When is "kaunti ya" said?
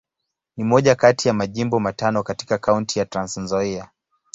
2.57-3.05